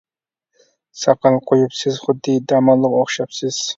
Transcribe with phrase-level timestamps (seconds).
[1.01, 3.61] ساقال قۇيۇپ سىز خۇددى، داموللىغا ئوخشاپسىز.